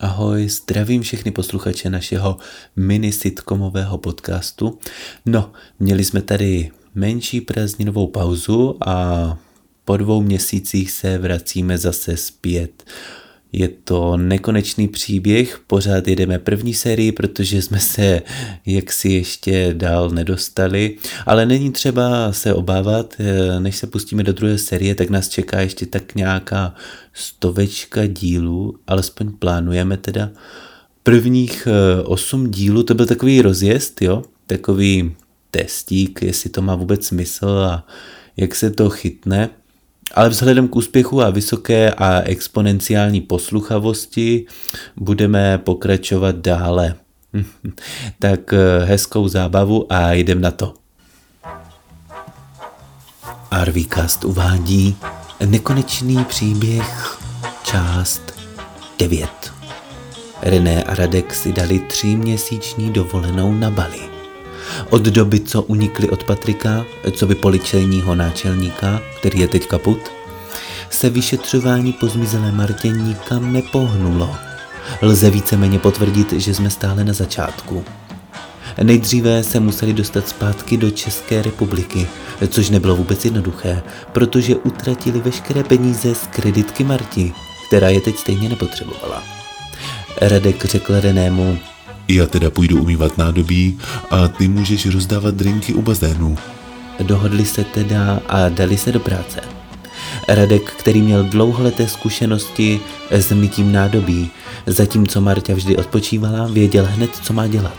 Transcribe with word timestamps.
Ahoj, 0.00 0.48
zdravím 0.48 1.02
všechny 1.02 1.30
posluchače 1.30 1.90
našeho 1.90 2.36
mini 2.76 3.12
sitcomového 3.12 3.98
podcastu. 3.98 4.78
No, 5.26 5.52
měli 5.78 6.04
jsme 6.04 6.22
tady 6.22 6.70
menší 6.94 7.40
prázdninovou 7.40 8.06
pauzu 8.06 8.76
a 8.86 9.38
po 9.84 9.96
dvou 9.96 10.22
měsících 10.22 10.90
se 10.90 11.18
vracíme 11.18 11.78
zase 11.78 12.16
zpět. 12.16 12.84
Je 13.56 13.68
to 13.68 14.16
nekonečný 14.16 14.88
příběh, 14.88 15.60
pořád 15.66 16.08
jedeme 16.08 16.38
první 16.38 16.74
sérii, 16.74 17.12
protože 17.12 17.62
jsme 17.62 17.80
se 17.80 18.22
jaksi 18.66 19.08
ještě 19.08 19.74
dál 19.74 20.10
nedostali, 20.10 20.96
ale 21.26 21.46
není 21.46 21.72
třeba 21.72 22.32
se 22.32 22.54
obávat, 22.54 23.14
než 23.58 23.76
se 23.76 23.86
pustíme 23.86 24.22
do 24.22 24.32
druhé 24.32 24.58
série, 24.58 24.94
tak 24.94 25.10
nás 25.10 25.28
čeká 25.28 25.60
ještě 25.60 25.86
tak 25.86 26.14
nějaká 26.14 26.74
stovečka 27.12 28.06
dílů, 28.06 28.78
alespoň 28.86 29.32
plánujeme 29.32 29.96
teda. 29.96 30.30
Prvních 31.02 31.68
eh, 31.70 32.02
osm 32.02 32.50
dílů 32.50 32.82
to 32.82 32.94
byl 32.94 33.06
takový 33.06 33.42
rozjezd, 33.42 34.02
jo, 34.02 34.22
takový 34.46 35.14
testík, 35.50 36.22
jestli 36.22 36.50
to 36.50 36.62
má 36.62 36.74
vůbec 36.74 37.06
smysl 37.06 37.48
a 37.48 37.86
jak 38.36 38.54
se 38.54 38.70
to 38.70 38.90
chytne. 38.90 39.50
Ale 40.16 40.28
vzhledem 40.28 40.68
k 40.68 40.76
úspěchu 40.76 41.22
a 41.22 41.30
vysoké 41.30 41.90
a 41.90 42.20
exponenciální 42.20 43.20
posluchavosti 43.20 44.46
budeme 44.96 45.58
pokračovat 45.58 46.36
dále. 46.36 46.94
tak 48.18 48.52
eh, 48.52 48.84
hezkou 48.84 49.28
zábavu 49.28 49.92
a 49.92 50.12
jdem 50.12 50.40
na 50.40 50.50
to. 50.50 50.74
Arvíkast 53.50 54.24
uvádí 54.24 54.96
Nekonečný 55.44 56.24
příběh, 56.24 57.18
část 57.62 58.22
9. 58.98 59.28
René 60.42 60.84
a 60.84 60.94
Radek 60.94 61.34
si 61.34 61.52
dali 61.52 61.78
tříměsíční 61.78 62.90
dovolenou 62.90 63.52
na 63.52 63.70
Bali. 63.70 64.15
Od 64.90 65.02
doby, 65.02 65.40
co 65.40 65.62
unikli 65.62 66.10
od 66.10 66.24
Patrika, 66.24 66.84
co 67.12 67.26
by 67.26 67.34
policejního 67.34 68.14
náčelníka, 68.14 69.02
který 69.18 69.40
je 69.40 69.48
teď 69.48 69.66
kaput, 69.66 69.98
se 70.90 71.10
vyšetřování 71.10 71.92
po 71.92 72.06
zmizelé 72.06 72.52
Martě 72.52 72.88
nikam 72.88 73.52
nepohnulo. 73.52 74.36
Lze 75.02 75.30
víceméně 75.30 75.78
potvrdit, 75.78 76.32
že 76.32 76.54
jsme 76.54 76.70
stále 76.70 77.04
na 77.04 77.12
začátku. 77.12 77.84
Nejdříve 78.82 79.42
se 79.42 79.60
museli 79.60 79.92
dostat 79.92 80.28
zpátky 80.28 80.76
do 80.76 80.90
České 80.90 81.42
republiky, 81.42 82.08
což 82.48 82.70
nebylo 82.70 82.96
vůbec 82.96 83.24
jednoduché, 83.24 83.82
protože 84.12 84.56
utratili 84.56 85.20
veškeré 85.20 85.64
peníze 85.64 86.14
z 86.14 86.26
kreditky 86.26 86.84
Marti, 86.84 87.32
která 87.68 87.88
je 87.88 88.00
teď 88.00 88.16
stejně 88.18 88.48
nepotřebovala. 88.48 89.22
Radek 90.20 90.64
řekl 90.64 91.00
Renému, 91.00 91.58
já 92.08 92.26
teda 92.26 92.50
půjdu 92.50 92.82
umývat 92.82 93.18
nádobí 93.18 93.78
a 94.10 94.28
ty 94.28 94.48
můžeš 94.48 94.86
rozdávat 94.86 95.34
drinky 95.34 95.74
u 95.74 95.82
bazénu. 95.82 96.38
Dohodli 97.02 97.44
se 97.44 97.64
teda 97.64 98.20
a 98.28 98.48
dali 98.48 98.78
se 98.78 98.92
do 98.92 99.00
práce. 99.00 99.40
Radek, 100.28 100.72
který 100.72 101.02
měl 101.02 101.24
dlouholeté 101.24 101.88
zkušenosti 101.88 102.80
s 103.10 103.32
mytím 103.32 103.72
nádobí, 103.72 104.30
zatímco 104.66 105.20
Marta 105.20 105.54
vždy 105.54 105.76
odpočívala, 105.76 106.46
věděl 106.46 106.88
hned, 106.90 107.10
co 107.22 107.32
má 107.32 107.46
dělat. 107.46 107.78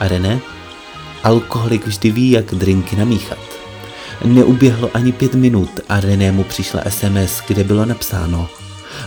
A 0.00 0.08
René? 0.08 0.40
Alkoholik 1.22 1.86
vždy 1.86 2.10
ví, 2.10 2.30
jak 2.30 2.54
drinky 2.54 2.96
namíchat. 2.96 3.38
Neuběhlo 4.24 4.90
ani 4.94 5.12
pět 5.12 5.34
minut 5.34 5.70
a 5.88 6.00
René 6.00 6.32
mu 6.32 6.44
přišla 6.44 6.82
SMS, 6.88 7.40
kde 7.48 7.64
bylo 7.64 7.84
napsáno 7.84 8.48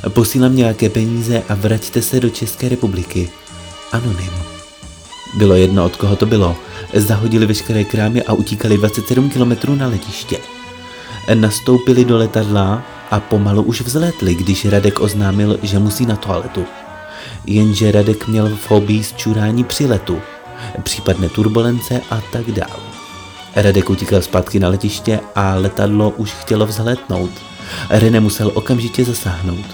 Posílám 0.10 0.56
nějaké 0.56 0.90
peníze 0.90 1.44
a 1.50 1.56
vraťte 1.56 2.02
se 2.02 2.20
do 2.20 2.30
České 2.30 2.70
republiky 2.70 3.30
anonym. 3.94 4.34
Bylo 5.34 5.56
jedno, 5.56 5.86
od 5.86 5.96
koho 5.96 6.16
to 6.16 6.26
bylo. 6.26 6.56
Zahodili 6.94 7.46
veškeré 7.46 7.84
krámy 7.84 8.24
a 8.24 8.34
utíkali 8.34 8.78
27 8.78 9.30
kilometrů 9.30 9.76
na 9.76 9.88
letiště. 9.88 10.38
Nastoupili 11.34 12.06
do 12.06 12.18
letadla 12.18 12.84
a 13.12 13.20
pomalu 13.20 13.64
už 13.64 13.82
vzlétli, 13.82 14.36
když 14.36 14.66
Radek 14.66 15.00
oznámil, 15.00 15.60
že 15.64 15.80
musí 15.80 16.06
na 16.06 16.16
toaletu. 16.16 16.66
Jenže 17.46 17.92
Radek 17.92 18.28
měl 18.28 18.56
fobii 18.56 19.04
z 19.04 19.14
čurání 19.14 19.64
při 19.64 19.86
letu, 19.86 20.22
případné 20.84 21.30
turbulence 21.30 22.02
a 22.10 22.22
tak 22.32 22.52
dál. 22.52 22.80
Radek 23.56 23.90
utíkal 23.90 24.22
zpátky 24.22 24.60
na 24.60 24.70
letiště 24.70 25.20
a 25.36 25.56
letadlo 25.56 26.10
už 26.10 26.32
chtělo 26.32 26.66
vzlétnout. 26.66 27.32
René 27.90 28.20
musel 28.20 28.52
okamžitě 28.54 29.06
zasáhnout. 29.06 29.66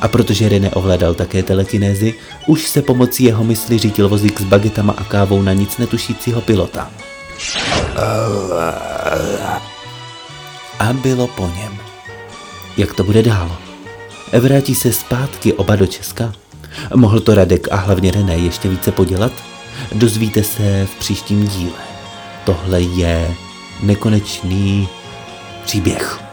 A 0.00 0.08
protože 0.08 0.48
René 0.48 0.70
ovládal 0.70 1.14
také 1.14 1.42
telekinézy, 1.42 2.14
už 2.46 2.68
se 2.68 2.82
pomocí 2.82 3.24
jeho 3.24 3.44
mysli 3.44 3.78
řítil 3.78 4.08
vozík 4.08 4.40
s 4.40 4.44
bagetama 4.44 4.94
a 4.96 5.04
kávou 5.04 5.42
na 5.42 5.52
nic 5.52 5.78
netušícího 5.78 6.40
pilota. 6.40 6.90
A 10.78 10.92
bylo 10.92 11.26
po 11.26 11.50
něm. 11.56 11.78
Jak 12.76 12.94
to 12.94 13.04
bude 13.04 13.22
dál? 13.22 13.56
Vrátí 14.32 14.74
se 14.74 14.92
zpátky 14.92 15.52
oba 15.52 15.76
do 15.76 15.86
Česka? 15.86 16.32
Mohl 16.94 17.20
to 17.20 17.34
Radek 17.34 17.68
a 17.70 17.76
hlavně 17.76 18.10
René 18.10 18.36
ještě 18.36 18.68
více 18.68 18.92
podělat? 18.92 19.32
Dozvíte 19.92 20.42
se 20.44 20.86
v 20.86 20.98
příštím 20.98 21.48
díle. 21.48 21.78
Tohle 22.44 22.80
je 22.80 23.34
nekonečný 23.82 24.88
příběh. 25.64 26.27